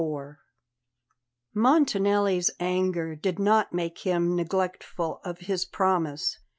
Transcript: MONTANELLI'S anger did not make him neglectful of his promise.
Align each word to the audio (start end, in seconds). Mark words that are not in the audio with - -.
MONTANELLI'S 1.53 2.49
anger 2.59 3.15
did 3.15 3.37
not 3.37 3.71
make 3.71 3.99
him 3.99 4.35
neglectful 4.35 5.21
of 5.23 5.37
his 5.41 5.63
promise. 5.63 6.39